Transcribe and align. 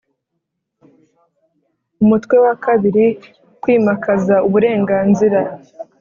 Umutwe 2.03 2.35
wa 2.45 2.53
kabiri 2.63 3.05
Kwimakaza 3.61 4.35
uburenganzira 4.47 5.39